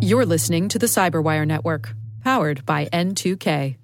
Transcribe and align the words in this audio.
You're 0.00 0.26
listening 0.26 0.68
to 0.68 0.78
the 0.78 0.86
Cyberwire 0.86 1.46
Network, 1.46 1.94
powered 2.22 2.66
by 2.66 2.86
N2K. 2.86 3.76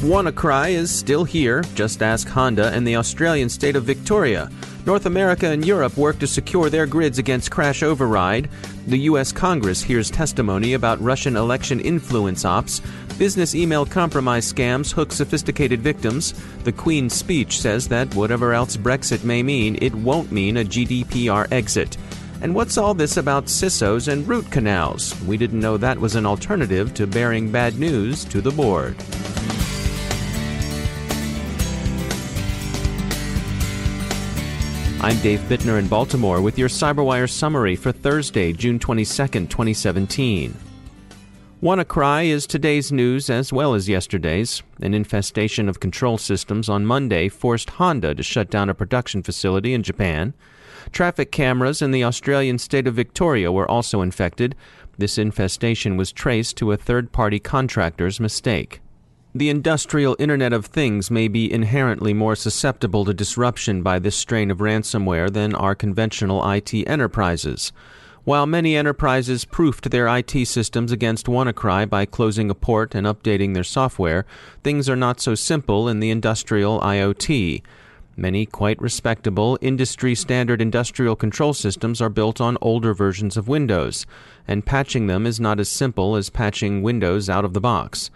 WannaCry 0.00 0.70
is 0.70 0.90
still 0.90 1.24
here. 1.24 1.62
Just 1.74 2.02
ask 2.02 2.26
Honda 2.26 2.72
and 2.72 2.86
the 2.86 2.96
Australian 2.96 3.50
state 3.50 3.76
of 3.76 3.84
Victoria. 3.84 4.50
North 4.86 5.04
America 5.04 5.46
and 5.46 5.64
Europe 5.64 5.96
work 5.98 6.18
to 6.20 6.26
secure 6.26 6.70
their 6.70 6.86
grids 6.86 7.18
against 7.18 7.50
CrashOverride. 7.50 8.48
The 8.86 8.98
U.S. 9.00 9.30
Congress 9.30 9.82
hears 9.82 10.10
testimony 10.10 10.72
about 10.72 11.00
Russian 11.02 11.36
election 11.36 11.80
influence 11.80 12.46
ops. 12.46 12.80
Business 13.20 13.54
email 13.54 13.84
compromise 13.84 14.50
scams 14.50 14.94
hook 14.94 15.12
sophisticated 15.12 15.82
victims. 15.82 16.32
The 16.64 16.72
Queen's 16.72 17.12
speech 17.12 17.60
says 17.60 17.86
that 17.88 18.14
whatever 18.14 18.54
else 18.54 18.78
Brexit 18.78 19.24
may 19.24 19.42
mean, 19.42 19.76
it 19.82 19.94
won't 19.94 20.32
mean 20.32 20.56
a 20.56 20.64
GDPR 20.64 21.46
exit. 21.52 21.98
And 22.40 22.54
what's 22.54 22.78
all 22.78 22.94
this 22.94 23.18
about 23.18 23.44
CISOs 23.44 24.10
and 24.10 24.26
root 24.26 24.50
canals? 24.50 25.20
We 25.24 25.36
didn't 25.36 25.60
know 25.60 25.76
that 25.76 25.98
was 25.98 26.14
an 26.14 26.24
alternative 26.24 26.94
to 26.94 27.06
bearing 27.06 27.52
bad 27.52 27.78
news 27.78 28.24
to 28.24 28.40
the 28.40 28.52
board. 28.52 28.96
I'm 35.02 35.18
Dave 35.18 35.40
Bittner 35.40 35.78
in 35.78 35.88
Baltimore 35.88 36.40
with 36.40 36.58
your 36.58 36.70
CyberWire 36.70 37.28
summary 37.28 37.76
for 37.76 37.92
Thursday, 37.92 38.54
June 38.54 38.78
22, 38.78 39.04
2017. 39.44 40.69
WannaCry 41.62 42.28
is 42.28 42.46
today's 42.46 42.90
news 42.90 43.28
as 43.28 43.52
well 43.52 43.74
as 43.74 43.86
yesterday's. 43.86 44.62
An 44.80 44.94
infestation 44.94 45.68
of 45.68 45.78
control 45.78 46.16
systems 46.16 46.70
on 46.70 46.86
Monday 46.86 47.28
forced 47.28 47.68
Honda 47.68 48.14
to 48.14 48.22
shut 48.22 48.48
down 48.48 48.70
a 48.70 48.74
production 48.74 49.22
facility 49.22 49.74
in 49.74 49.82
Japan. 49.82 50.32
Traffic 50.90 51.30
cameras 51.30 51.82
in 51.82 51.90
the 51.90 52.02
Australian 52.02 52.56
state 52.56 52.86
of 52.86 52.94
Victoria 52.94 53.52
were 53.52 53.70
also 53.70 54.00
infected. 54.00 54.56
This 54.96 55.18
infestation 55.18 55.98
was 55.98 56.12
traced 56.12 56.56
to 56.56 56.72
a 56.72 56.78
third 56.78 57.12
party 57.12 57.38
contractor's 57.38 58.20
mistake. 58.20 58.80
The 59.34 59.50
industrial 59.50 60.16
Internet 60.18 60.54
of 60.54 60.64
Things 60.64 61.10
may 61.10 61.28
be 61.28 61.52
inherently 61.52 62.14
more 62.14 62.36
susceptible 62.36 63.04
to 63.04 63.12
disruption 63.12 63.82
by 63.82 63.98
this 63.98 64.16
strain 64.16 64.50
of 64.50 64.60
ransomware 64.60 65.30
than 65.30 65.54
are 65.54 65.74
conventional 65.74 66.42
IT 66.50 66.72
enterprises. 66.72 67.70
While 68.30 68.46
many 68.46 68.76
enterprises 68.76 69.44
proofed 69.44 69.90
their 69.90 70.06
IT 70.06 70.46
systems 70.46 70.92
against 70.92 71.26
WannaCry 71.26 71.90
by 71.90 72.06
closing 72.06 72.48
a 72.48 72.54
port 72.54 72.94
and 72.94 73.04
updating 73.04 73.54
their 73.54 73.64
software, 73.64 74.24
things 74.62 74.88
are 74.88 74.94
not 74.94 75.20
so 75.20 75.34
simple 75.34 75.88
in 75.88 75.98
the 75.98 76.10
industrial 76.10 76.78
IoT. 76.78 77.60
Many 78.16 78.46
quite 78.46 78.80
respectable 78.80 79.58
industry 79.60 80.14
standard 80.14 80.62
industrial 80.62 81.16
control 81.16 81.54
systems 81.54 82.00
are 82.00 82.08
built 82.08 82.40
on 82.40 82.56
older 82.60 82.94
versions 82.94 83.36
of 83.36 83.48
Windows, 83.48 84.06
and 84.46 84.64
patching 84.64 85.08
them 85.08 85.26
is 85.26 85.40
not 85.40 85.58
as 85.58 85.68
simple 85.68 86.14
as 86.14 86.30
patching 86.30 86.82
Windows 86.82 87.28
out 87.28 87.44
of 87.44 87.52
the 87.52 87.60
box. 87.60 88.12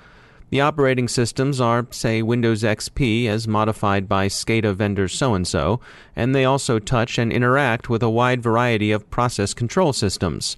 The 0.55 0.61
operating 0.61 1.09
systems 1.09 1.61
are, 1.61 1.85
say, 1.91 2.23
Windows 2.23 2.63
XP 2.63 3.27
as 3.27 3.49
modified 3.49 4.09
by 4.09 4.29
SCADA 4.29 4.73
vendor 4.77 5.09
so 5.09 5.35
and 5.35 5.45
so, 5.45 5.81
and 6.15 6.33
they 6.33 6.45
also 6.45 6.79
touch 6.79 7.19
and 7.19 7.33
interact 7.33 7.91
with 7.91 8.05
a 8.05 8.09
wide 8.09 8.41
variety 8.41 8.93
of 8.93 9.11
process 9.11 9.53
control 9.53 9.93
systems. 9.93 10.57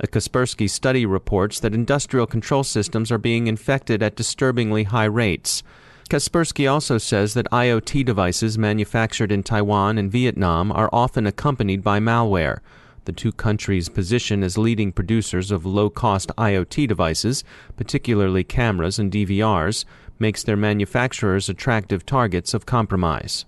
A 0.00 0.06
Kaspersky 0.06 0.68
study 0.68 1.06
reports 1.06 1.60
that 1.60 1.72
industrial 1.72 2.26
control 2.26 2.62
systems 2.62 3.10
are 3.10 3.16
being 3.16 3.46
infected 3.46 4.02
at 4.02 4.16
disturbingly 4.16 4.82
high 4.82 5.06
rates. 5.06 5.62
Kaspersky 6.10 6.70
also 6.70 6.98
says 6.98 7.32
that 7.32 7.50
IoT 7.50 8.04
devices 8.04 8.58
manufactured 8.58 9.32
in 9.32 9.42
Taiwan 9.42 9.96
and 9.96 10.12
Vietnam 10.12 10.70
are 10.70 10.90
often 10.92 11.26
accompanied 11.26 11.82
by 11.82 12.00
malware. 12.00 12.58
The 13.04 13.12
two 13.12 13.32
countries' 13.32 13.88
position 13.88 14.44
as 14.44 14.56
leading 14.56 14.92
producers 14.92 15.50
of 15.50 15.66
low 15.66 15.90
cost 15.90 16.30
IoT 16.38 16.86
devices, 16.86 17.42
particularly 17.76 18.44
cameras 18.44 18.98
and 18.98 19.10
DVRs, 19.10 19.84
makes 20.20 20.44
their 20.44 20.56
manufacturers 20.56 21.48
attractive 21.48 22.06
targets 22.06 22.54
of 22.54 22.64
compromise. 22.64 23.44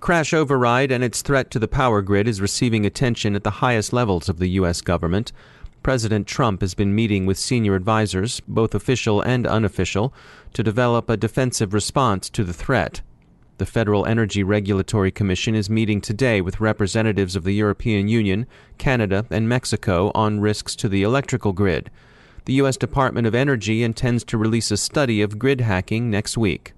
CrashOverride 0.00 0.90
and 0.90 1.04
its 1.04 1.22
threat 1.22 1.50
to 1.50 1.58
the 1.58 1.68
power 1.68 2.02
grid 2.02 2.28
is 2.28 2.40
receiving 2.40 2.84
attention 2.84 3.34
at 3.34 3.44
the 3.44 3.60
highest 3.62 3.92
levels 3.92 4.28
of 4.28 4.38
the 4.38 4.48
U.S. 4.50 4.80
government. 4.80 5.32
President 5.82 6.26
Trump 6.26 6.60
has 6.60 6.74
been 6.74 6.94
meeting 6.94 7.24
with 7.24 7.38
senior 7.38 7.74
advisers, 7.74 8.40
both 8.40 8.74
official 8.74 9.22
and 9.22 9.46
unofficial, 9.46 10.12
to 10.52 10.62
develop 10.62 11.08
a 11.08 11.16
defensive 11.16 11.72
response 11.72 12.28
to 12.30 12.44
the 12.44 12.52
threat. 12.52 13.00
The 13.60 13.66
Federal 13.66 14.06
Energy 14.06 14.42
Regulatory 14.42 15.10
Commission 15.10 15.54
is 15.54 15.68
meeting 15.68 16.00
today 16.00 16.40
with 16.40 16.60
representatives 16.60 17.36
of 17.36 17.44
the 17.44 17.52
European 17.52 18.08
Union, 18.08 18.46
Canada, 18.78 19.26
and 19.28 19.50
Mexico 19.50 20.10
on 20.14 20.40
risks 20.40 20.74
to 20.76 20.88
the 20.88 21.02
electrical 21.02 21.52
grid. 21.52 21.90
The 22.46 22.54
U.S. 22.54 22.78
Department 22.78 23.26
of 23.26 23.34
Energy 23.34 23.82
intends 23.82 24.24
to 24.24 24.38
release 24.38 24.70
a 24.70 24.78
study 24.78 25.20
of 25.20 25.38
grid 25.38 25.60
hacking 25.60 26.08
next 26.08 26.38
week. 26.38 26.72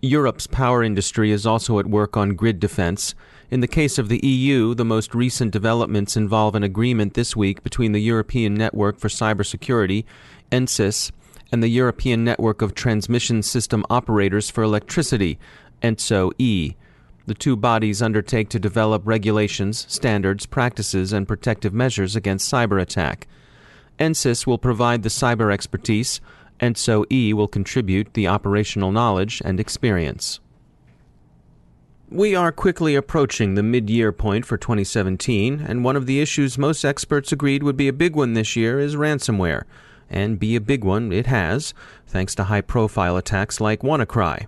Europe's 0.00 0.46
power 0.46 0.80
industry 0.84 1.32
is 1.32 1.44
also 1.44 1.80
at 1.80 1.88
work 1.88 2.16
on 2.16 2.36
grid 2.36 2.60
defense. 2.60 3.16
In 3.50 3.58
the 3.58 3.66
case 3.66 3.98
of 3.98 4.08
the 4.08 4.24
EU, 4.24 4.76
the 4.76 4.84
most 4.84 5.12
recent 5.12 5.50
developments 5.50 6.16
involve 6.16 6.54
an 6.54 6.62
agreement 6.62 7.14
this 7.14 7.34
week 7.34 7.64
between 7.64 7.90
the 7.90 8.00
European 8.00 8.54
Network 8.54 9.00
for 9.00 9.08
Cybersecurity, 9.08 10.04
ENISA, 10.52 11.10
and 11.52 11.62
the 11.62 11.68
European 11.68 12.24
Network 12.24 12.62
of 12.62 12.74
Transmission 12.74 13.42
System 13.42 13.84
Operators 13.88 14.50
for 14.50 14.62
Electricity, 14.62 15.38
ENTSO 15.82 16.32
E. 16.38 16.74
The 17.26 17.34
two 17.34 17.56
bodies 17.56 18.02
undertake 18.02 18.48
to 18.50 18.60
develop 18.60 19.02
regulations, 19.04 19.84
standards, 19.88 20.46
practices, 20.46 21.12
and 21.12 21.26
protective 21.26 21.74
measures 21.74 22.14
against 22.14 22.50
cyber 22.50 22.80
attack. 22.80 23.26
ENISA 23.98 24.46
will 24.46 24.58
provide 24.58 25.02
the 25.02 25.08
cyber 25.08 25.52
expertise, 25.52 26.20
ENTSO 26.60 27.04
E 27.10 27.32
will 27.32 27.48
contribute 27.48 28.14
the 28.14 28.28
operational 28.28 28.92
knowledge 28.92 29.42
and 29.44 29.58
experience. 29.58 30.40
We 32.08 32.36
are 32.36 32.52
quickly 32.52 32.94
approaching 32.94 33.54
the 33.54 33.64
mid 33.64 33.90
year 33.90 34.12
point 34.12 34.46
for 34.46 34.56
2017, 34.56 35.60
and 35.66 35.82
one 35.82 35.96
of 35.96 36.06
the 36.06 36.20
issues 36.20 36.56
most 36.56 36.84
experts 36.84 37.32
agreed 37.32 37.64
would 37.64 37.76
be 37.76 37.88
a 37.88 37.92
big 37.92 38.14
one 38.14 38.34
this 38.34 38.54
year 38.54 38.78
is 38.78 38.94
ransomware. 38.94 39.64
And 40.08 40.38
be 40.38 40.54
a 40.54 40.60
big 40.60 40.84
one 40.84 41.10
it 41.10 41.26
has, 41.26 41.74
thanks 42.06 42.36
to 42.36 42.44
high 42.44 42.60
profile 42.60 43.16
attacks 43.16 43.60
like 43.60 43.80
WannaCry. 43.80 44.46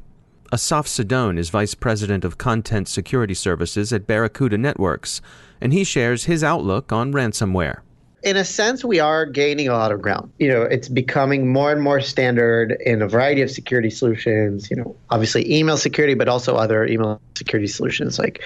Asaf 0.50 0.86
Cidon 0.86 1.38
is 1.38 1.50
Vice 1.50 1.74
President 1.74 2.24
of 2.24 2.38
Content 2.38 2.88
Security 2.88 3.34
Services 3.34 3.92
at 3.92 4.06
Barracuda 4.06 4.56
Networks, 4.56 5.20
and 5.60 5.74
he 5.74 5.84
shares 5.84 6.24
his 6.24 6.42
outlook 6.42 6.90
on 6.90 7.12
ransomware. 7.12 7.80
In 8.22 8.36
a 8.36 8.44
sense, 8.44 8.82
we 8.82 8.98
are 8.98 9.26
gaining 9.26 9.68
a 9.68 9.72
lot 9.72 9.92
of 9.92 10.00
ground. 10.00 10.32
You 10.38 10.48
know, 10.48 10.62
it's 10.62 10.88
becoming 10.88 11.52
more 11.52 11.70
and 11.70 11.82
more 11.82 12.00
standard 12.00 12.76
in 12.80 13.02
a 13.02 13.08
variety 13.08 13.42
of 13.42 13.50
security 13.50 13.90
solutions. 13.90 14.70
You 14.70 14.76
know, 14.76 14.96
obviously 15.10 15.54
email 15.54 15.76
security, 15.76 16.14
but 16.14 16.28
also 16.28 16.56
other 16.56 16.86
email 16.86 17.20
security 17.36 17.68
solutions 17.68 18.18
like 18.18 18.42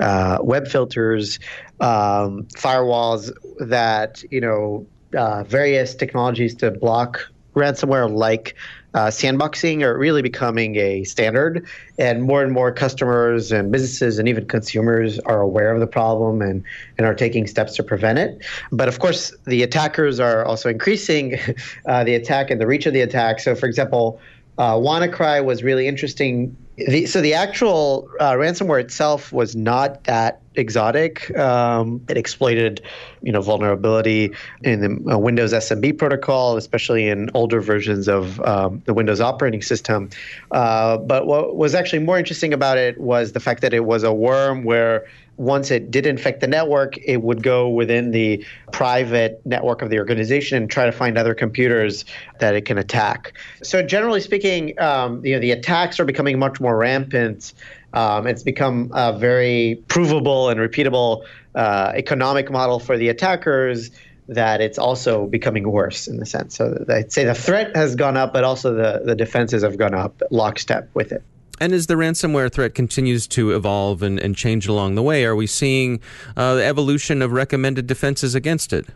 uh, 0.00 0.38
web 0.42 0.66
filters, 0.66 1.38
um, 1.80 2.44
firewalls 2.56 3.30
that 3.60 4.24
you 4.30 4.40
know, 4.40 4.86
uh, 5.16 5.44
various 5.44 5.94
technologies 5.94 6.54
to 6.56 6.72
block 6.72 7.20
ransomware 7.54 8.10
like 8.10 8.56
uh, 8.94 9.08
sandboxing 9.08 9.82
are 9.82 9.98
really 9.98 10.22
becoming 10.22 10.76
a 10.76 11.04
standard, 11.04 11.66
and 11.98 12.22
more 12.22 12.42
and 12.42 12.52
more 12.52 12.72
customers 12.72 13.50
and 13.50 13.72
businesses 13.72 14.18
and 14.18 14.28
even 14.28 14.46
consumers 14.46 15.18
are 15.20 15.40
aware 15.40 15.72
of 15.72 15.80
the 15.80 15.86
problem 15.86 16.40
and, 16.40 16.62
and 16.96 17.06
are 17.06 17.14
taking 17.14 17.46
steps 17.46 17.74
to 17.74 17.82
prevent 17.82 18.18
it. 18.18 18.44
But 18.70 18.88
of 18.88 19.00
course, 19.00 19.34
the 19.46 19.62
attackers 19.62 20.20
are 20.20 20.44
also 20.44 20.68
increasing 20.68 21.38
uh, 21.86 22.04
the 22.04 22.14
attack 22.14 22.50
and 22.50 22.60
the 22.60 22.66
reach 22.66 22.86
of 22.86 22.92
the 22.92 23.00
attack. 23.00 23.40
So, 23.40 23.54
for 23.54 23.66
example, 23.66 24.20
uh, 24.58 24.74
WannaCry 24.74 25.44
was 25.44 25.62
really 25.64 25.88
interesting. 25.88 26.56
The, 26.76 27.06
so 27.06 27.20
the 27.20 27.34
actual 27.34 28.08
uh, 28.18 28.32
ransomware 28.32 28.80
itself 28.80 29.32
was 29.32 29.54
not 29.54 30.04
that 30.04 30.40
exotic. 30.56 31.36
Um, 31.38 32.04
it 32.08 32.16
exploited, 32.16 32.80
you 33.22 33.30
know, 33.32 33.40
vulnerability 33.40 34.32
in 34.62 34.80
the 34.80 35.12
uh, 35.12 35.18
Windows 35.18 35.52
SMB 35.52 35.98
protocol, 35.98 36.56
especially 36.56 37.08
in 37.08 37.30
older 37.34 37.60
versions 37.60 38.08
of 38.08 38.40
um, 38.40 38.82
the 38.86 38.94
Windows 38.94 39.20
operating 39.20 39.62
system. 39.62 40.10
Uh, 40.50 40.98
but 40.98 41.26
what 41.26 41.56
was 41.56 41.74
actually 41.74 42.00
more 42.00 42.18
interesting 42.18 42.52
about 42.52 42.76
it 42.76 42.98
was 43.00 43.32
the 43.32 43.40
fact 43.40 43.60
that 43.62 43.72
it 43.72 43.84
was 43.84 44.02
a 44.02 44.12
worm 44.12 44.64
where 44.64 45.06
once 45.36 45.70
it 45.70 45.90
did 45.90 46.06
infect 46.06 46.40
the 46.40 46.46
network, 46.46 46.96
it 46.98 47.22
would 47.22 47.42
go 47.42 47.68
within 47.68 48.10
the 48.10 48.44
private 48.72 49.40
network 49.44 49.82
of 49.82 49.90
the 49.90 49.98
organization 49.98 50.56
and 50.56 50.70
try 50.70 50.86
to 50.86 50.92
find 50.92 51.18
other 51.18 51.34
computers 51.34 52.04
that 52.38 52.54
it 52.54 52.62
can 52.62 52.78
attack. 52.78 53.32
So, 53.62 53.82
generally 53.82 54.20
speaking, 54.20 54.78
um, 54.80 55.24
you 55.24 55.34
know, 55.34 55.40
the 55.40 55.50
attacks 55.50 55.98
are 56.00 56.04
becoming 56.04 56.38
much 56.38 56.60
more 56.60 56.76
rampant. 56.76 57.52
Um, 57.92 58.26
it's 58.26 58.42
become 58.42 58.90
a 58.94 59.16
very 59.16 59.82
provable 59.88 60.48
and 60.48 60.58
repeatable 60.58 61.24
uh, 61.54 61.92
economic 61.94 62.50
model 62.50 62.80
for 62.80 62.96
the 62.96 63.08
attackers 63.08 63.90
that 64.28 64.60
it's 64.60 64.78
also 64.78 65.26
becoming 65.26 65.70
worse 65.70 66.08
in 66.08 66.16
the 66.16 66.26
sense. 66.26 66.56
So 66.56 66.84
I'd 66.88 67.12
say 67.12 67.24
the 67.24 67.34
threat 67.34 67.76
has 67.76 67.94
gone 67.94 68.16
up, 68.16 68.32
but 68.32 68.42
also 68.42 68.74
the, 68.74 69.02
the 69.04 69.14
defenses 69.14 69.62
have 69.62 69.76
gone 69.76 69.94
up 69.94 70.22
lockstep 70.30 70.88
with 70.94 71.12
it. 71.12 71.22
And 71.60 71.72
as 71.72 71.86
the 71.86 71.94
ransomware 71.94 72.50
threat 72.50 72.74
continues 72.74 73.26
to 73.28 73.52
evolve 73.52 74.02
and, 74.02 74.18
and 74.18 74.34
change 74.36 74.66
along 74.66 74.96
the 74.96 75.02
way, 75.02 75.24
are 75.24 75.36
we 75.36 75.46
seeing 75.46 76.00
uh, 76.36 76.54
the 76.54 76.64
evolution 76.64 77.22
of 77.22 77.32
recommended 77.32 77.86
defenses 77.86 78.34
against 78.34 78.72
it? 78.72 78.86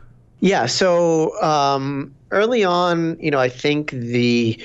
Yeah. 0.41 0.67
So 0.67 1.41
um, 1.43 2.15
early 2.31 2.65
on, 2.65 3.19
you 3.21 3.31
know, 3.31 3.39
I 3.39 3.49
think 3.49 3.91
the 3.91 4.61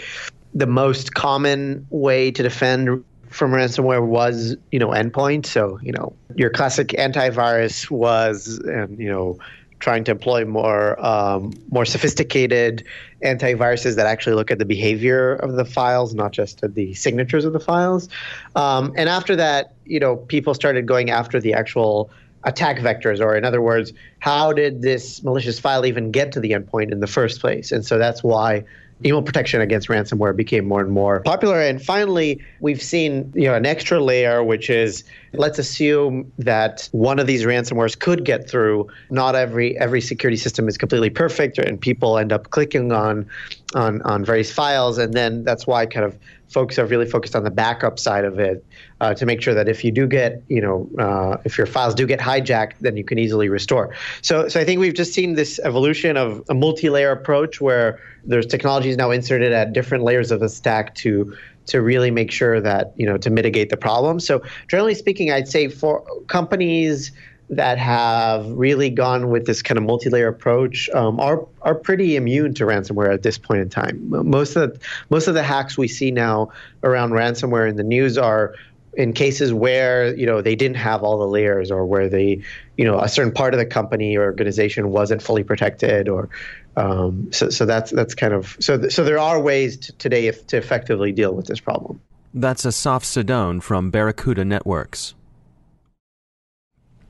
the 0.56 0.68
most 0.68 1.16
common 1.16 1.86
way 1.90 2.30
to 2.30 2.44
defend 2.44 3.04
from 3.30 3.52
ransomware 3.52 4.06
was, 4.06 4.56
you 4.72 4.78
know, 4.78 4.90
endpoint. 4.90 5.48
So, 5.48 5.80
you 5.82 5.92
know, 5.92 6.14
your 6.36 6.52
classic 6.52 6.90
antivirus 6.90 7.90
was, 7.90 8.60
and 8.60 9.00
you 9.00 9.10
know, 9.10 9.40
trying 9.84 10.06
to 10.06 10.12
employ 10.12 10.46
more 10.46 10.98
um, 11.06 11.52
more 11.70 11.84
sophisticated 11.84 12.86
antiviruses 13.22 13.98
that 13.98 14.08
actually 14.08 14.34
look 14.34 14.50
at 14.50 14.58
the 14.58 14.66
behavior 14.66 15.34
of 15.36 15.54
the 15.54 15.66
files, 15.66 16.14
not 16.14 16.32
just 16.32 16.64
at 16.64 16.74
the 16.74 16.94
signatures 16.94 17.44
of 17.44 17.52
the 17.52 17.60
files. 17.60 18.08
Um, 18.56 18.94
and 18.96 19.10
after 19.10 19.36
that, 19.36 19.74
you 19.86 20.00
know, 20.00 20.16
people 20.16 20.54
started 20.54 20.88
going 20.88 21.10
after 21.10 21.42
the 21.42 21.54
actual 21.54 22.10
attack 22.46 22.78
vectors, 22.78 23.20
or 23.20 23.36
in 23.36 23.44
other 23.44 23.62
words, 23.62 23.92
how 24.20 24.54
did 24.54 24.82
this 24.82 25.22
malicious 25.22 25.60
file 25.60 25.86
even 25.86 26.12
get 26.12 26.32
to 26.32 26.40
the 26.40 26.52
endpoint 26.52 26.94
in 26.94 27.02
the 27.02 27.08
first 27.08 27.42
place? 27.42 27.74
And 27.74 27.86
so 27.86 27.98
that's 27.98 28.24
why 28.24 28.64
email 29.06 29.22
protection 29.22 29.62
against 29.62 29.88
ransomware 29.88 30.36
became 30.36 30.66
more 30.66 30.82
and 30.82 30.92
more 30.92 31.22
popular. 31.22 31.60
And 31.62 31.82
finally, 31.82 32.42
we've 32.60 32.82
seen 32.82 33.32
you 33.36 33.46
know 33.46 33.56
an 33.56 33.66
extra 33.66 34.00
layer, 34.00 34.44
which 34.44 34.70
is 34.70 35.04
let's 35.34 35.60
assume 35.60 36.32
that 36.38 36.90
one 36.92 37.20
of 37.20 37.28
these 37.28 37.44
ransomwares 37.44 37.98
could 37.98 38.26
get 38.26 38.50
through. 38.50 38.88
Not 39.10 39.36
every 39.36 39.78
every 39.78 40.02
security 40.02 40.38
system 40.38 40.68
is 40.68 40.78
completely 40.78 41.10
perfect, 41.10 41.58
and 41.58 41.80
people 41.80 42.18
end 42.18 42.32
up 42.32 42.50
clicking 42.50 42.92
on 42.92 43.28
on 43.76 44.02
on 44.04 44.26
various 44.26 44.52
files, 44.52 44.98
and 44.98 45.14
then 45.14 45.44
that's 45.44 45.68
why 45.68 45.86
kind 45.86 46.06
of 46.06 46.18
folks 46.54 46.78
are 46.78 46.86
really 46.86 47.06
focused 47.06 47.36
on 47.36 47.44
the 47.44 47.52
backup 47.52 47.98
side 47.98 48.24
of 48.24 48.40
it 48.40 48.64
uh, 49.02 49.14
to 49.16 49.26
make 49.26 49.42
sure 49.42 49.54
that 49.54 49.68
if 49.68 49.84
you 49.84 49.92
do 49.92 50.08
get, 50.08 50.42
you 50.48 50.62
know, 50.62 50.88
uh, 51.00 51.38
if 51.44 51.58
your 51.58 51.66
files 51.68 51.96
do 51.96 52.06
get 52.06 52.20
hijacked, 52.20 52.74
then 52.80 52.96
you 52.96 53.04
can 53.04 53.18
easily 53.18 53.50
restore. 53.50 53.94
So, 54.22 54.48
so 54.48 54.60
I 54.60 54.64
think 54.64 54.80
we've 54.80 54.94
just 54.94 55.14
seen 55.14 55.34
this 55.34 55.60
evolution 55.64 56.16
of 56.16 56.44
a 56.50 56.54
multi-layer 56.54 57.12
approach 57.12 57.60
where 57.60 58.00
there's 58.24 58.46
technologies 58.46 58.96
now 58.96 59.12
inserted 59.12 59.52
at 59.52 59.74
different 59.74 60.04
layers 60.04 60.32
of 60.32 60.40
the 60.40 60.50
stack 60.50 60.96
to 60.96 61.36
to 61.66 61.82
really 61.82 62.12
make 62.12 62.30
sure 62.30 62.60
that 62.60 62.92
you 62.98 63.06
know 63.06 63.18
to 63.18 63.30
mitigate 63.30 63.70
the 63.70 63.78
problem. 63.78 64.20
So, 64.20 64.44
generally 64.68 64.96
speaking, 64.96 65.32
I'd 65.32 65.48
say 65.48 65.70
for 65.70 66.04
companies 66.28 67.12
that 67.56 67.78
have 67.78 68.48
really 68.52 68.90
gone 68.90 69.30
with 69.30 69.46
this 69.46 69.62
kind 69.62 69.78
of 69.78 69.84
multi-layer 69.84 70.28
approach 70.28 70.90
um, 70.92 71.20
are 71.20 71.46
are 71.62 71.76
pretty 71.76 72.16
immune 72.16 72.54
to 72.56 72.66
ransomware 72.66 73.14
at 73.14 73.24
this 73.24 73.38
point 73.38 73.62
in 73.62 73.70
time. 73.70 74.00
Most 74.10 74.56
of 74.56 74.74
the, 74.74 74.80
most 75.10 75.28
of 75.28 75.34
the 75.34 75.44
hacks 75.44 75.78
we 75.78 75.88
see 75.88 76.12
now 76.12 76.50
around 76.84 77.12
ransomware 77.12 77.70
in 77.70 77.76
the 77.76 77.84
news 77.84 78.18
are 78.18 78.54
in 78.96 79.14
cases 79.14 79.54
where 79.54 80.16
you 80.16 80.26
know 80.26 80.42
they 80.42 80.56
didn't 80.56 80.78
have 80.78 81.04
all 81.04 81.18
the 81.18 81.28
layers 81.28 81.72
or 81.72 81.86
where 81.86 82.08
they 82.08 82.42
you 82.78 82.86
know 82.86 83.00
a 83.00 83.10
certain 83.10 83.32
part 83.32 83.54
of 83.54 83.60
the 83.60 83.66
company 83.66 84.16
or 84.16 84.24
organization 84.24 84.90
wasn't 84.90 85.22
fully 85.22 85.44
protected 85.44 86.08
or 86.08 86.30
um, 86.76 87.32
so, 87.32 87.50
so 87.50 87.66
that's 87.66 87.92
that's 87.92 88.16
kind 88.16 88.34
of 88.34 88.58
so 88.60 88.78
th- 88.78 88.94
so 88.94 89.04
there 89.04 89.20
are 89.20 89.40
ways 89.40 89.78
to, 89.78 89.94
today 89.94 90.28
if, 90.28 90.46
to 90.48 90.58
effectively 90.58 91.12
deal 91.12 91.34
with 91.34 91.48
this 91.48 91.60
problem. 91.60 92.00
That's 92.34 92.66
Asaf 92.66 93.04
Cidon 93.04 93.62
from 93.62 93.92
Barracuda 93.92 94.44
Networks. 94.44 95.14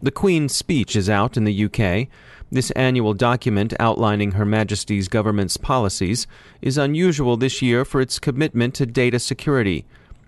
The 0.04 0.12
Queen's 0.12 0.54
speech 0.54 0.98
is 0.98 1.10
out 1.10 1.38
in 1.38 1.46
the 1.46 1.64
UK. 1.64 2.10
This 2.52 2.72
annual 2.72 3.14
document 3.14 3.74
outlining 3.80 4.32
Her 4.32 4.44
Majesty's 4.44 5.08
government's 5.08 5.56
policies 5.56 6.28
is 6.62 6.78
unusual 6.78 7.38
this 7.38 7.62
year 7.62 7.86
for 7.86 8.02
its 8.02 8.20
commitment 8.20 8.74
to 8.74 8.86
data 8.86 9.18
security. 9.18 9.86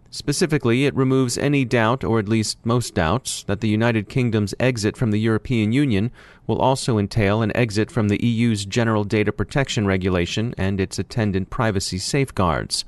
Specifically, 0.09 0.85
it 0.85 0.95
removes 0.95 1.37
any 1.37 1.65
doubt, 1.65 2.05
or 2.05 2.19
at 2.19 2.29
least 2.29 2.57
most 2.63 2.93
doubts, 2.93 3.43
that 3.47 3.59
the 3.59 3.67
United 3.67 4.07
Kingdom's 4.07 4.55
exit 4.61 4.95
from 4.95 5.11
the 5.11 5.19
European 5.19 5.73
Union 5.73 6.09
will 6.47 6.59
also 6.59 6.97
entail 6.97 7.41
an 7.41 7.51
exit 7.53 7.91
from 7.91 8.07
the 8.07 8.25
EU's 8.25 8.63
General 8.63 9.03
Data 9.03 9.33
Protection 9.33 9.85
Regulation 9.85 10.55
and 10.57 10.79
its 10.79 10.99
attendant 10.99 11.49
privacy 11.49 11.97
safeguards. 11.97 12.85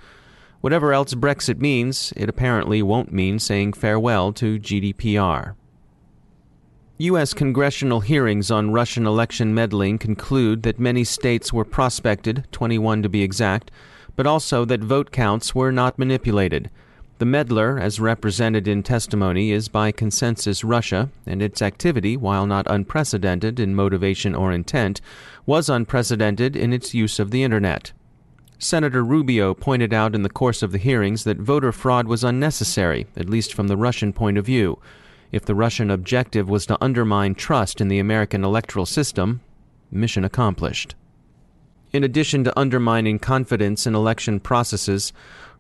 Whatever 0.62 0.94
else 0.94 1.14
Brexit 1.16 1.60
means, 1.60 2.14
it 2.16 2.30
apparently 2.30 2.82
won't 2.82 3.12
mean 3.12 3.40
saying 3.40 3.74
farewell 3.74 4.32
to 4.32 4.58
GDPR. 4.58 5.57
U.S. 7.00 7.32
congressional 7.32 8.00
hearings 8.00 8.50
on 8.50 8.72
Russian 8.72 9.06
election 9.06 9.54
meddling 9.54 10.00
conclude 10.00 10.64
that 10.64 10.80
many 10.80 11.04
states 11.04 11.54
were 11.54 11.64
prospected, 11.64 12.48
21 12.52 13.04
to 13.04 13.10
be 13.10 13.22
exact, 13.22 13.70
but 14.16 14.26
also 14.26 14.66
that 14.66 14.80
vote 14.80 15.12
counts 15.12 15.54
were 15.54 15.72
not 15.72 16.00
manipulated. 16.00 16.72
The 17.20 17.26
meddler, 17.26 17.78
as 17.78 18.00
represented 18.00 18.68
in 18.68 18.82
testimony, 18.82 19.52
is 19.52 19.68
by 19.68 19.92
consensus 19.92 20.64
Russia, 20.64 21.10
and 21.28 21.40
its 21.40 21.62
activity, 21.62 22.18
while 22.18 22.48
not 22.48 22.66
unprecedented 22.68 23.60
in 23.60 23.76
motivation 23.76 24.34
or 24.34 24.52
intent, 24.52 25.00
was 25.46 25.70
unprecedented 25.70 26.56
in 26.56 26.74
its 26.74 26.96
use 26.96 27.20
of 27.20 27.30
the 27.30 27.44
Internet. 27.44 27.92
Senator 28.58 29.04
Rubio 29.04 29.54
pointed 29.54 29.94
out 29.94 30.16
in 30.16 30.24
the 30.24 30.30
course 30.30 30.64
of 30.64 30.72
the 30.72 30.80
hearings 30.80 31.26
that 31.26 31.38
voter 31.38 31.72
fraud 31.72 32.08
was 32.08 32.24
unnecessary, 32.24 33.06
at 33.16 33.30
least 33.30 33.54
from 33.54 33.68
the 33.68 33.78
Russian 33.78 34.14
point 34.14 34.40
of 34.40 34.48
view. 34.48 34.80
If 35.32 35.46
the 35.46 35.56
Russian 35.56 35.92
objective 35.92 36.50
was 36.50 36.66
to 36.68 36.78
undermine 36.82 37.36
trust 37.36 37.82
in 37.82 37.90
the 37.90 38.00
American 38.00 38.44
electoral 38.44 38.86
system, 38.86 39.42
mission 39.92 40.24
accomplished. 40.24 40.96
In 41.92 42.04
addition 42.04 42.44
to 42.44 42.60
undermining 42.60 43.20
confidence 43.20 43.88
in 43.88 43.96
election 43.96 44.40
processes, 44.40 45.14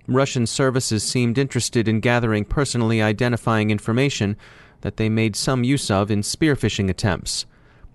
Russian 0.08 0.48
services 0.48 1.04
seemed 1.04 1.38
interested 1.38 1.88
in 1.88 2.00
gathering 2.00 2.46
personally 2.46 3.02
identifying 3.02 3.70
information 3.70 4.38
that 4.82 4.98
they 4.98 5.10
made 5.10 5.36
some 5.36 5.64
use 5.64 5.92
of 5.92 6.10
in 6.10 6.24
spear 6.24 6.56
phishing 6.56 6.90
attempts. 6.90 7.46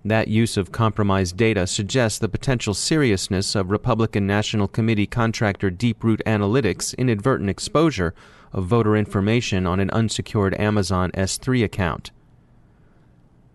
That 0.05 0.29
use 0.29 0.57
of 0.57 0.73
compromised 0.73 1.37
data 1.37 1.67
suggests 1.67 2.19
the 2.19 2.29
potential 2.29 2.75
seriousness 2.75 3.55
of 3.55 3.71
Republican 3.71 4.27
National 4.27 4.67
Committee 4.67 5.07
contractor 5.07 5.71
Deeproot 5.71 6.21
Analytics' 6.27 6.97
inadvertent 6.99 7.49
exposure 7.49 8.13
of 8.52 8.66
voter 8.66 8.96
information 8.96 9.66
on 9.66 9.81
an 9.81 9.90
unsecured 9.90 10.58
Amazon 10.60 11.10
S3 11.12 11.64
account. 11.64 12.10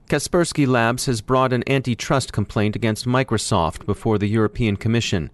Kaspersky 0.10 0.66
Labs 0.66 1.06
has 1.06 1.20
brought 1.20 1.52
an 1.52 1.70
antitrust 1.70 2.32
complaint 2.32 2.76
against 2.76 3.06
Microsoft 3.06 3.86
before 3.86 4.18
the 4.18 4.30
European 4.30 4.78
Commission. 4.78 5.30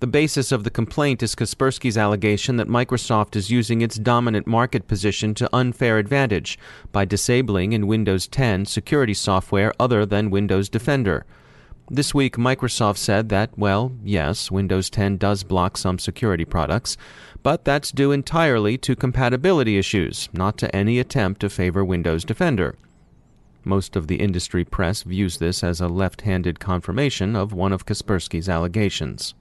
The 0.00 0.06
basis 0.06 0.52
of 0.52 0.64
the 0.64 0.70
complaint 0.70 1.22
is 1.22 1.34
Kaspersky's 1.34 1.96
allegation 1.96 2.56
that 2.56 2.68
Microsoft 2.68 3.34
is 3.34 3.50
using 3.50 3.80
its 3.80 3.96
dominant 3.96 4.46
market 4.46 4.88
position 4.88 5.32
to 5.36 5.48
unfair 5.54 5.98
advantage 5.98 6.58
by 6.92 7.04
disabling 7.04 7.72
in 7.72 7.86
Windows 7.86 8.26
10 8.26 8.66
security 8.66 9.14
software 9.14 9.72
other 9.80 10.04
than 10.04 10.28
Windows 10.28 10.68
Defender. 10.68 11.24
This 11.88 12.12
week, 12.12 12.36
Microsoft 12.36 12.96
said 12.96 13.28
that, 13.28 13.56
well, 13.56 13.92
yes, 14.02 14.50
Windows 14.50 14.90
10 14.90 15.18
does 15.18 15.44
block 15.44 15.76
some 15.76 16.00
security 16.00 16.44
products, 16.44 16.96
but 17.44 17.64
that's 17.64 17.92
due 17.92 18.10
entirely 18.10 18.76
to 18.78 18.96
compatibility 18.96 19.78
issues, 19.78 20.28
not 20.32 20.58
to 20.58 20.74
any 20.74 20.98
attempt 20.98 21.40
to 21.42 21.48
favor 21.48 21.84
Windows 21.84 22.24
Defender. 22.24 22.74
Most 23.62 23.94
of 23.94 24.08
the 24.08 24.16
industry 24.16 24.64
press 24.64 25.02
views 25.02 25.38
this 25.38 25.62
as 25.62 25.80
a 25.80 25.86
left 25.86 26.22
handed 26.22 26.58
confirmation 26.58 27.36
of 27.36 27.52
one 27.52 27.72
of 27.72 27.86
Kaspersky's 27.86 28.48
allegations. 28.48 29.34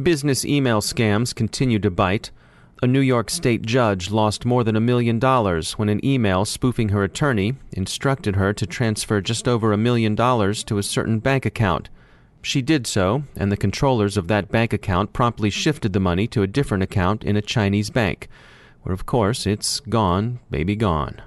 Business 0.00 0.44
email 0.44 0.80
scams 0.80 1.32
continue 1.32 1.78
to 1.78 1.90
bite. 1.92 2.32
A 2.82 2.86
New 2.86 3.00
York 3.00 3.30
state 3.30 3.62
judge 3.62 4.10
lost 4.10 4.44
more 4.44 4.64
than 4.64 4.76
a 4.76 4.80
million 4.80 5.18
dollars 5.18 5.72
when 5.78 5.88
an 5.88 6.04
email 6.04 6.44
spoofing 6.44 6.90
her 6.90 7.04
attorney 7.04 7.54
instructed 7.72 8.36
her 8.36 8.52
to 8.52 8.66
transfer 8.66 9.20
just 9.20 9.46
over 9.46 9.72
a 9.72 9.78
million 9.78 10.14
dollars 10.14 10.64
to 10.64 10.78
a 10.78 10.82
certain 10.82 11.20
bank 11.20 11.46
account. 11.46 11.88
She 12.42 12.60
did 12.60 12.86
so, 12.86 13.22
and 13.36 13.50
the 13.50 13.56
controllers 13.56 14.16
of 14.16 14.28
that 14.28 14.50
bank 14.50 14.72
account 14.72 15.12
promptly 15.12 15.50
shifted 15.50 15.92
the 15.92 16.00
money 16.00 16.26
to 16.28 16.42
a 16.42 16.48
different 16.48 16.82
account 16.82 17.24
in 17.24 17.36
a 17.36 17.42
Chinese 17.42 17.90
bank, 17.90 18.28
where 18.82 18.92
of 18.92 19.06
course 19.06 19.46
it's 19.46 19.80
gone, 19.80 20.40
baby 20.50 20.76
gone. 20.76 21.22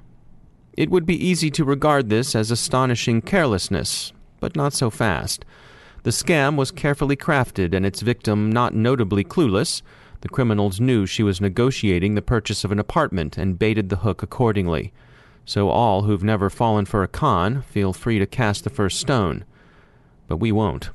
It 0.74 0.92
would 0.92 1.08
be 1.08 1.26
easy 1.26 1.50
to 1.52 1.66
regard 1.66 2.10
this 2.10 2.36
as 2.36 2.52
astonishing 2.52 3.22
carelessness, 3.22 4.14
but 4.40 4.56
not 4.56 4.74
so 4.74 4.92
fast. 4.92 5.44
The 6.04 6.12
scam 6.12 6.56
was 6.56 6.72
carefully 6.72 7.16
crafted 7.16 7.74
and 7.74 7.86
its 7.86 8.02
victim 8.02 8.52
not 8.52 8.76
notably 8.76 9.24
clueless. 9.24 9.82
The 10.22 10.30
criminals 10.30 10.80
knew 10.80 11.06
she 11.06 11.24
was 11.24 11.42
negotiating 11.42 12.16
the 12.16 12.22
purchase 12.22 12.64
of 12.64 12.72
an 12.72 12.80
apartment 12.80 13.38
and 13.38 13.60
baited 13.60 13.90
the 13.90 13.98
hook 13.98 14.24
accordingly. 14.24 14.92
So 15.46 15.70
all 15.70 16.04
who've 16.04 16.24
never 16.24 16.50
fallen 16.50 16.86
for 16.86 17.04
a 17.04 17.08
con 17.08 17.62
feel 17.62 17.94
free 17.94 18.20
to 18.20 18.26
cast 18.26 18.64
the 18.64 18.70
first 18.70 19.00
stone. 19.00 19.46
But 20.28 20.38
we 20.38 20.52
won't. 20.52 20.90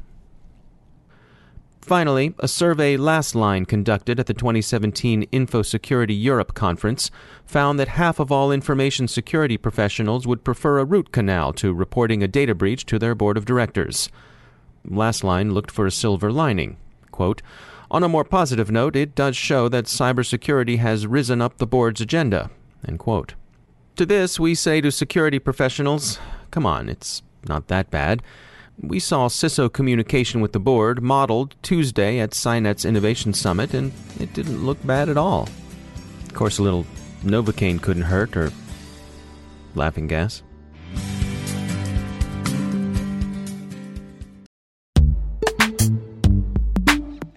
Finally, 1.83 2.33
a 2.39 2.47
survey 2.47 2.97
Lastline 2.97 3.67
conducted 3.67 4.21
at 4.21 4.27
the 4.27 4.35
2017 4.35 5.27
InfoSecurity 5.33 6.17
Europe 6.17 6.55
conference 6.55 7.11
found 7.45 7.79
that 7.79 7.89
half 7.89 8.21
of 8.21 8.31
all 8.31 8.53
information 8.53 9.09
security 9.09 9.57
professionals 9.57 10.25
would 10.25 10.45
prefer 10.45 10.79
a 10.79 10.85
root 10.85 11.11
canal 11.11 11.53
to 11.53 11.75
reporting 11.75 12.23
a 12.23 12.29
data 12.29 12.55
breach 12.55 12.87
to 12.87 13.01
their 13.01 13.17
board 13.17 13.37
of 13.37 13.45
directors. 13.45 14.09
Lastline 14.89 15.53
looked 15.53 15.73
for 15.73 15.85
a 15.85 15.91
silver 15.91 16.31
lining. 16.31 16.77
Quote, 17.11 17.43
On 17.93 18.03
a 18.03 18.09
more 18.09 18.25
positive 18.25 18.71
note, 18.71 18.97
it 18.97 19.15
does 19.15 19.37
show 19.37 19.69
that 19.69 19.85
cybersecurity 19.85 20.79
has 20.79 21.07
risen 21.07 21.43
up 21.43 21.59
the 21.59 21.67
board's 21.67 22.01
agenda. 22.01 22.51
End 22.89 22.99
quote. 22.99 23.35
To 23.97 24.07
this, 24.07 24.41
we 24.41 24.55
say 24.55 24.81
to 24.81 24.91
security 24.91 25.39
professionals, 25.39 26.19
come 26.51 26.65
on, 26.65 26.89
it's 26.89 27.23
not 27.47 27.69
that 27.69 27.91
bad. 27.91 28.23
We 28.81 28.99
saw 28.99 29.29
CISO 29.29 29.71
communication 29.71 30.41
with 30.41 30.53
the 30.53 30.59
board 30.59 31.03
modeled 31.03 31.55
Tuesday 31.61 32.19
at 32.19 32.33
SINET's 32.33 32.87
Innovation 32.87 33.35
Summit, 33.35 33.75
and 33.75 33.93
it 34.19 34.33
didn't 34.33 34.65
look 34.65 34.85
bad 34.87 35.11
at 35.11 35.19
all. 35.19 35.51
Of 36.25 36.33
course, 36.33 36.57
a 36.59 36.63
little 36.63 36.87
Novocaine 37.23 37.83
couldn't 37.83 38.05
hurt, 38.05 38.39
or 38.39 38.51
laughing 39.75 40.07
gas. 40.07 40.43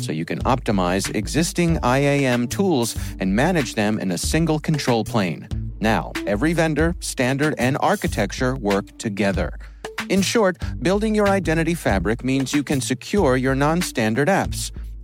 so 0.00 0.12
you 0.12 0.24
can 0.24 0.40
optimize 0.40 1.14
existing 1.14 1.78
IAM 1.84 2.48
tools 2.48 2.96
and 3.18 3.34
manage 3.34 3.74
them 3.74 3.98
in 3.98 4.10
a 4.10 4.18
single 4.18 4.58
control 4.58 5.04
plane. 5.04 5.48
Now, 5.80 6.12
every 6.26 6.52
vendor, 6.52 6.94
standard, 7.00 7.54
and 7.58 7.76
architecture 7.80 8.54
work 8.56 8.98
together. 8.98 9.58
In 10.08 10.22
short, 10.22 10.58
building 10.82 11.14
your 11.14 11.28
identity 11.28 11.74
fabric 11.74 12.24
means 12.24 12.52
you 12.52 12.64
can 12.64 12.80
secure 12.80 13.36
your 13.36 13.54
non 13.54 13.80
standard 13.80 14.28
apps, 14.28 14.72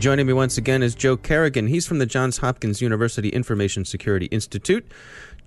Joining 0.00 0.26
me 0.26 0.32
once 0.32 0.56
again 0.56 0.82
is 0.82 0.94
Joe 0.94 1.18
Carrigan. 1.18 1.66
He's 1.66 1.86
from 1.86 1.98
the 1.98 2.06
Johns 2.06 2.38
Hopkins 2.38 2.80
University 2.80 3.28
Information 3.28 3.84
Security 3.84 4.24
Institute. 4.26 4.90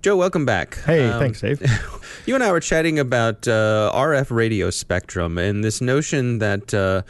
Joe, 0.00 0.16
welcome 0.16 0.46
back. 0.46 0.78
Hey, 0.84 1.08
um, 1.08 1.18
thanks, 1.18 1.40
Dave. 1.40 1.60
you 2.26 2.36
and 2.36 2.44
I 2.44 2.52
were 2.52 2.60
chatting 2.60 3.00
about 3.00 3.48
uh, 3.48 3.90
RF 3.92 4.30
radio 4.30 4.70
spectrum 4.70 5.38
and 5.38 5.64
this 5.64 5.80
notion 5.80 6.38
that. 6.38 6.72
Uh, 6.72 7.02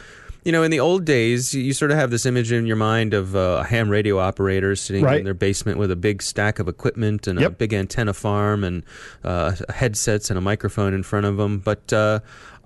you 0.43 0.51
know, 0.51 0.61
in 0.61 0.69
the 0.69 0.79
old 0.79 1.05
days, 1.05 1.55
you 1.55 1.73
sort 1.73 1.89
of 1.89 1.97
have 1.97 2.11
this 2.11 2.23
image 2.23 2.51
in 2.51 2.67
your 2.67 2.75
mind 2.75 3.15
of 3.15 3.35
uh, 3.35 3.61
a 3.61 3.63
ham 3.63 3.89
radio 3.89 4.19
operator 4.19 4.75
sitting 4.75 5.03
right. 5.03 5.17
in 5.17 5.25
their 5.25 5.33
basement 5.33 5.79
with 5.79 5.89
a 5.89 5.95
big 5.95 6.21
stack 6.21 6.59
of 6.59 6.67
equipment 6.67 7.25
and 7.25 7.39
yep. 7.39 7.53
a 7.53 7.55
big 7.55 7.73
antenna 7.73 8.13
farm 8.13 8.63
and 8.63 8.83
uh, 9.23 9.55
headsets 9.69 10.29
and 10.29 10.37
a 10.37 10.41
microphone 10.41 10.93
in 10.93 11.01
front 11.01 11.25
of 11.25 11.37
them. 11.37 11.57
But 11.57 11.91
uh, 11.91 12.19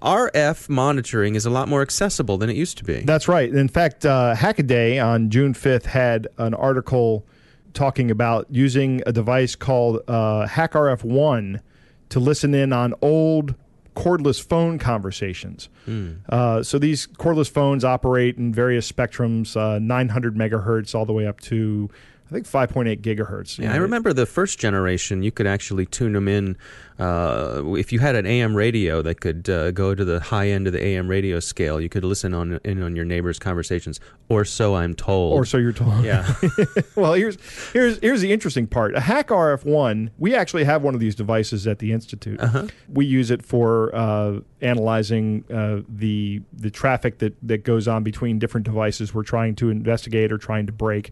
RF 0.03 0.70
monitoring 0.70 1.36
is 1.36 1.46
a 1.46 1.50
lot 1.50 1.68
more 1.68 1.82
accessible 1.82 2.38
than 2.38 2.50
it 2.50 2.56
used 2.56 2.77
to 2.77 2.84
be. 2.84 3.01
That's 3.01 3.27
right. 3.27 3.50
In 3.50 3.68
fact, 3.68 4.06
uh, 4.06 4.36
Hackaday 4.36 5.03
on 5.03 5.29
June 5.29 5.53
5th 5.53 5.86
had 5.86 6.27
an 6.38 6.53
article 6.53 7.25
talking 7.74 8.10
about 8.12 8.48
using 8.50 9.01
a 9.06 9.12
device 9.12 9.56
called 9.56 10.01
uh, 10.08 10.48
HackRF 10.48 11.03
One 11.03 11.62
to 12.10 12.20
listen 12.20 12.53
in 12.53 12.74
on 12.74 12.94
old 13.01 13.56
cordless 13.96 14.41
phone 14.41 14.79
conversations. 14.79 15.70
Mm. 15.88 16.20
Uh, 16.29 16.63
so 16.63 16.79
these 16.79 17.06
cordless 17.06 17.50
phones 17.50 17.84
operate 17.84 18.38
in 18.38 18.53
various 18.53 18.89
spectrums, 18.89 19.58
uh, 19.58 19.79
900 19.79 20.36
megahertz 20.36 20.96
all 20.96 21.06
the 21.06 21.13
way 21.13 21.27
up 21.27 21.39
to 21.41 21.89
I 22.29 22.32
think 22.32 22.46
5.8 22.46 23.01
gigahertz. 23.01 23.58
Yeah, 23.58 23.74
I 23.74 23.77
remember 23.77 24.13
the 24.13 24.27
first 24.27 24.60
generation. 24.60 25.24
You 25.24 25.32
could 25.32 25.48
actually 25.48 25.88
tune 25.88 26.13
them 26.13 26.27
in 26.27 26.58
uh, 27.00 27.63
if 27.77 27.94
you 27.94 28.00
had 28.00 28.15
an 28.15 28.25
AM 28.25 28.56
radio 28.56 29.01
that 29.01 29.22
could 29.22 29.50
uh, 29.50 29.72
go 29.72 29.96
to 29.96 30.03
the 30.03 30.20
high 30.20 30.50
end 30.50 30.68
of 30.68 30.74
the 30.74 30.84
AM 30.84 31.08
radio 31.08 31.39
scale. 31.39 31.79
You 31.79 31.89
could 31.89 32.03
listen 32.03 32.34
on 32.34 32.60
in 32.63 32.84
on 32.84 32.96
your 32.96 33.06
neighbors' 33.06 33.39
conversations, 33.39 34.00
or 34.27 34.44
so 34.44 34.75
I'm 34.75 34.94
told. 34.94 35.34
Or 35.34 35.46
so 35.46 35.58
you're 35.58 35.72
told. 35.72 36.03
Yeah. 36.03 36.34
well, 36.96 37.13
here's 37.13 37.38
here's 37.72 38.00
here's 38.00 38.22
the 38.22 38.34
interesting 38.34 38.68
part. 38.68 38.96
A 38.96 39.00
Hack 39.00 39.29
RF 39.29 39.63
one. 39.63 40.12
We 40.18 40.36
actually 40.36 40.65
have 40.65 40.84
one 40.84 40.94
of 40.94 41.00
these 41.00 41.15
devices 41.15 41.68
at 41.68 41.79
the 41.79 41.94
institute. 41.94 42.39
Uh-huh. 42.39 42.68
We 42.89 43.06
use 43.06 43.32
it 43.32 43.44
for 43.44 43.96
uh, 43.96 44.39
analyzing 44.62 45.46
uh, 45.53 45.82
the 45.88 46.41
the 46.51 46.70
traffic 46.70 47.20
that 47.20 47.36
that 47.44 47.63
goes 47.63 47.88
on 47.88 48.03
between 48.03 48.39
different 48.39 48.65
devices 48.65 49.13
we're 49.13 49.24
trying 49.24 49.56
to 49.56 49.70
investigate 49.70 50.32
or 50.32 50.38
trying 50.38 50.65
to 50.65 50.74
break. 50.74 51.12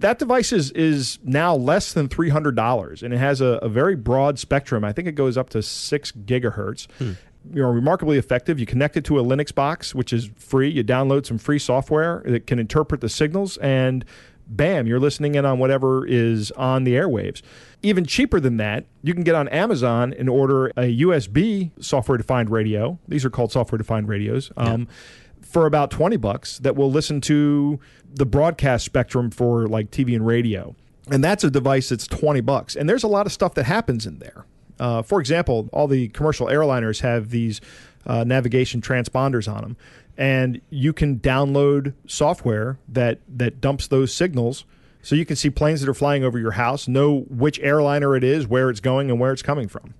That 0.00 0.18
device 0.18 0.52
is, 0.52 0.70
is 0.72 1.18
now 1.22 1.54
less 1.54 1.92
than 1.94 2.08
$300 2.08 3.02
and 3.02 3.14
it 3.14 3.16
has 3.16 3.40
a, 3.40 3.58
a 3.62 3.70
very 3.70 3.96
broad 3.96 4.38
spectrum. 4.38 4.84
I 4.84 4.92
think 4.92 5.08
it 5.08 5.12
goes 5.12 5.23
up 5.38 5.50
to 5.50 5.62
six 5.62 6.12
gigahertz. 6.12 6.86
Hmm 6.98 7.12
you 7.52 7.62
know, 7.62 7.68
remarkably 7.68 8.18
effective. 8.18 8.58
You 8.58 8.66
connect 8.66 8.96
it 8.96 9.04
to 9.04 9.18
a 9.18 9.22
Linux 9.22 9.54
box, 9.54 9.94
which 9.94 10.12
is 10.12 10.30
free. 10.36 10.70
You 10.70 10.82
download 10.82 11.26
some 11.26 11.38
free 11.38 11.58
software 11.58 12.22
that 12.24 12.46
can 12.46 12.58
interpret 12.58 13.00
the 13.00 13.08
signals, 13.08 13.58
and 13.58 14.04
bam, 14.46 14.86
you're 14.86 15.00
listening 15.00 15.34
in 15.34 15.44
on 15.44 15.58
whatever 15.58 16.06
is 16.06 16.50
on 16.52 16.84
the 16.84 16.94
airwaves. 16.94 17.42
Even 17.82 18.04
cheaper 18.06 18.40
than 18.40 18.56
that, 18.58 18.86
you 19.02 19.14
can 19.14 19.24
get 19.24 19.34
on 19.34 19.48
Amazon 19.48 20.14
and 20.18 20.28
order 20.28 20.68
a 20.68 21.00
USB 21.00 21.70
software 21.80 22.18
defined 22.18 22.50
radio. 22.50 22.98
These 23.08 23.24
are 23.24 23.30
called 23.30 23.52
software 23.52 23.78
defined 23.78 24.08
radios. 24.08 24.50
Um, 24.56 24.82
yeah 24.82 24.94
for 25.54 25.66
about 25.66 25.88
20 25.88 26.16
bucks 26.16 26.58
that 26.60 26.74
will 26.74 26.90
listen 26.90 27.20
to 27.20 27.78
the 28.12 28.26
broadcast 28.26 28.84
spectrum 28.84 29.30
for 29.30 29.68
like 29.68 29.88
TV 29.92 30.16
and 30.16 30.26
radio. 30.26 30.74
And 31.12 31.22
that's 31.22 31.44
a 31.44 31.50
device 31.50 31.90
that's 31.90 32.08
20 32.08 32.40
bucks. 32.40 32.74
And 32.74 32.88
there's 32.88 33.04
a 33.04 33.08
lot 33.08 33.24
of 33.24 33.30
stuff 33.32 33.54
that 33.54 33.62
happens 33.62 34.04
in 34.04 34.18
there. 34.18 34.46
Uh, 34.78 35.02
for 35.02 35.20
example, 35.20 35.68
all 35.72 35.86
the 35.86 36.08
commercial 36.08 36.46
airliners 36.48 37.00
have 37.00 37.30
these 37.30 37.60
uh, 38.06 38.24
navigation 38.24 38.80
transponders 38.80 39.52
on 39.52 39.62
them. 39.62 39.76
And 40.16 40.60
you 40.70 40.92
can 40.92 41.18
download 41.18 41.94
software 42.06 42.78
that, 42.88 43.18
that 43.28 43.60
dumps 43.60 43.88
those 43.88 44.12
signals 44.14 44.64
so 45.02 45.14
you 45.14 45.26
can 45.26 45.36
see 45.36 45.50
planes 45.50 45.80
that 45.80 45.88
are 45.88 45.94
flying 45.94 46.24
over 46.24 46.38
your 46.38 46.52
house, 46.52 46.88
know 46.88 47.20
which 47.28 47.58
airliner 47.60 48.16
it 48.16 48.24
is, 48.24 48.46
where 48.46 48.70
it's 48.70 48.80
going, 48.80 49.10
and 49.10 49.20
where 49.20 49.32
it's 49.32 49.42
coming 49.42 49.68
from. 49.68 49.94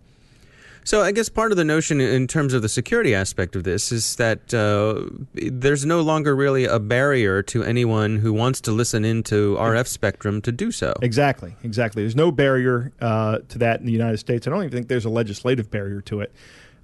So 0.84 1.02
I 1.02 1.12
guess 1.12 1.30
part 1.30 1.50
of 1.50 1.56
the 1.56 1.64
notion 1.64 1.98
in 1.98 2.26
terms 2.26 2.52
of 2.52 2.60
the 2.60 2.68
security 2.68 3.14
aspect 3.14 3.56
of 3.56 3.64
this 3.64 3.90
is 3.90 4.16
that 4.16 4.52
uh, 4.52 5.08
there's 5.32 5.86
no 5.86 6.02
longer 6.02 6.36
really 6.36 6.66
a 6.66 6.78
barrier 6.78 7.42
to 7.44 7.64
anyone 7.64 8.18
who 8.18 8.34
wants 8.34 8.60
to 8.62 8.70
listen 8.70 9.02
into 9.02 9.56
RF 9.56 9.86
spectrum 9.86 10.42
to 10.42 10.52
do 10.52 10.70
so. 10.70 10.92
Exactly, 11.00 11.56
exactly. 11.62 12.02
There's 12.02 12.14
no 12.14 12.30
barrier 12.30 12.92
uh, 13.00 13.38
to 13.48 13.58
that 13.58 13.80
in 13.80 13.86
the 13.86 13.92
United 13.92 14.18
States. 14.18 14.46
I 14.46 14.50
don't 14.50 14.60
even 14.60 14.72
think 14.72 14.88
there's 14.88 15.06
a 15.06 15.10
legislative 15.10 15.70
barrier 15.70 16.02
to 16.02 16.20
it 16.20 16.32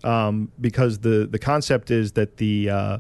um, 0.03 0.51
because 0.59 1.01
the 1.01 1.29
the 1.31 1.39
concept 1.39 1.91
is 1.91 2.13
that 2.13 2.39
the 2.39 2.71
uh, 2.71 2.99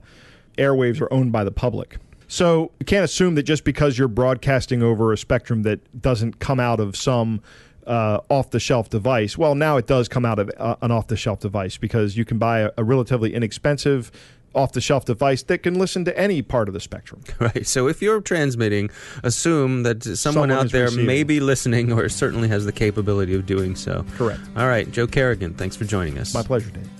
airwaves 0.59 1.00
are 1.00 1.11
owned 1.12 1.33
by 1.33 1.45
the 1.45 1.50
public. 1.50 1.97
So 2.28 2.71
you 2.78 2.87
can't 2.87 3.04
assume 3.04 3.35
that 3.37 3.42
just 3.42 3.64
because 3.64 3.99
you're 3.99 4.07
broadcasting 4.07 4.83
over 4.83 5.12
a 5.12 5.19
spectrum 5.19 5.62
that 5.62 6.00
doesn't 6.00 6.38
come 6.38 6.61
out 6.61 6.78
of 6.78 6.95
some 6.95 7.42
uh, 7.87 8.20
off 8.28 8.50
the 8.50 8.60
shelf 8.60 8.88
device. 8.90 9.37
Well, 9.38 9.54
now 9.54 9.76
it 9.76 9.87
does 9.87 10.08
come 10.08 10.25
out 10.25 10.38
of 10.38 10.50
uh, 10.56 10.76
an 10.82 10.90
off 10.90 11.06
the 11.08 11.16
shelf 11.16 11.40
device 11.40 11.76
because 11.76 12.16
you 12.16 12.25
can 12.25 12.38
buy 12.38 12.60
a, 12.60 12.70
a 12.76 12.84
relatively 12.84 13.34
inexpensive 13.34 14.10
off 14.52 14.72
the 14.72 14.80
shelf 14.80 15.04
device 15.04 15.44
that 15.44 15.58
can 15.62 15.75
listen 15.78 16.04
to 16.04 16.18
any 16.18 16.42
part 16.42 16.66
of 16.66 16.75
the 16.75 16.80
spectrum. 16.80 17.22
Right. 17.40 17.64
So 17.66 17.87
if 17.88 18.02
you're 18.02 18.20
transmitting, 18.20 18.90
assume 19.22 19.84
that 19.84 20.02
someone, 20.02 20.16
Someone 20.16 20.50
out 20.50 20.72
there 20.72 20.84
receiving. 20.87 21.06
may 21.06 21.22
be 21.22 21.38
listening 21.40 21.92
or 21.92 22.08
certainly 22.08 22.49
has 22.49 22.64
the 22.64 22.72
capability 22.72 23.34
of 23.34 23.46
doing 23.46 23.76
so. 23.76 24.04
Correct. 24.16 24.40
All 24.56 24.66
right. 24.66 24.90
Joe 24.90 25.06
Carrigan, 25.06 25.54
thanks 25.54 25.76
for 25.76 25.84
joining 25.84 26.18
us. 26.18 26.34
My 26.34 26.42
pleasure, 26.42 26.70
Dave. 26.70 27.00